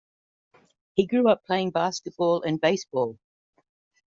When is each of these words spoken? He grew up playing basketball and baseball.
He 0.95 1.05
grew 1.05 1.29
up 1.29 1.45
playing 1.45 1.69
basketball 1.69 2.41
and 2.41 2.59
baseball. 2.59 3.19